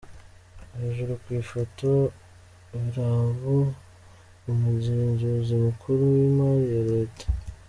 [0.79, 1.87] Hejuru ku ifoto:
[2.75, 3.57] Obadiah Biraro,
[4.51, 7.25] Umugenzuzi Mukuru w’Imari ya Leta.